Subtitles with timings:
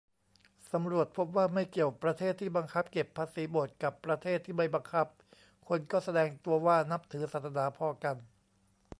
[0.71, 5.07] สำรวจพบว่าไม่เกี่ยว ประเทศที่บังคับเก็บภาษีโบสถ์กับประเทศที่ไม่บังคับ
[5.67, 8.15] คนก็แสดงตัวว่านับถือศาสนาพอกัน